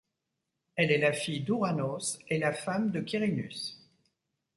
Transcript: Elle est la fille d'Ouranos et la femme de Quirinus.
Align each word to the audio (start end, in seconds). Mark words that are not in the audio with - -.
Elle 0.77 0.89
est 0.91 0.97
la 0.97 1.13
fille 1.13 1.41
d'Ouranos 1.41 2.17
et 2.27 2.39
la 2.39 2.53
femme 2.53 2.89
de 2.89 3.01
Quirinus. 3.01 3.87